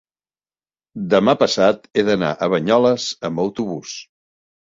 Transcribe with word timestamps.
demà 1.11 1.35
passat 1.41 1.85
he 2.01 2.05
d'anar 2.07 2.31
a 2.33 2.47
Banyoles 2.53 3.05
amb 3.29 3.43
autobús. 3.45 3.93